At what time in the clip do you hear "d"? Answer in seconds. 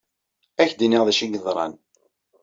1.03-1.09